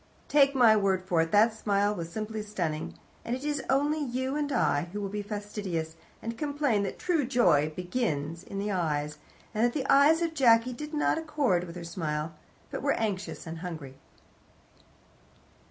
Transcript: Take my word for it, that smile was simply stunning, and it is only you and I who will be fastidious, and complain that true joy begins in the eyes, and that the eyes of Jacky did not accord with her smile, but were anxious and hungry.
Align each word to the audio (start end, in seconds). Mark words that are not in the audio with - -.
Take 0.27 0.55
my 0.55 0.75
word 0.75 1.03
for 1.03 1.21
it, 1.21 1.31
that 1.31 1.53
smile 1.53 1.93
was 1.93 2.11
simply 2.11 2.41
stunning, 2.41 2.95
and 3.23 3.35
it 3.35 3.45
is 3.45 3.61
only 3.69 4.03
you 4.03 4.35
and 4.35 4.51
I 4.51 4.89
who 4.91 4.99
will 4.99 5.09
be 5.09 5.21
fastidious, 5.21 5.95
and 6.23 6.39
complain 6.39 6.81
that 6.81 6.97
true 6.97 7.23
joy 7.23 7.69
begins 7.75 8.41
in 8.43 8.57
the 8.57 8.71
eyes, 8.71 9.19
and 9.53 9.63
that 9.63 9.73
the 9.73 9.85
eyes 9.93 10.23
of 10.23 10.33
Jacky 10.33 10.73
did 10.73 10.95
not 10.95 11.19
accord 11.19 11.65
with 11.65 11.75
her 11.75 11.83
smile, 11.83 12.33
but 12.71 12.81
were 12.81 12.93
anxious 12.93 13.45
and 13.45 13.59
hungry. 13.59 13.93